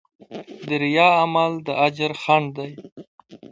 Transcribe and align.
د 0.67 0.69
ریا 0.83 1.09
عمل 1.21 1.51
د 1.67 1.67
اجر 1.87 2.11
خنډ 2.21 2.47
دی. 2.57 2.71